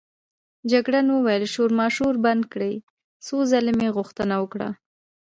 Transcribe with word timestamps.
جګړن 0.71 1.07
وویل: 1.11 1.43
شورماشور 1.53 2.13
بند 2.25 2.43
کړئ، 2.51 2.75
څو 3.25 3.37
ځلې 3.51 3.73
مې 3.79 3.89
غوښتنه 3.95 4.35
وکړه. 4.39 4.69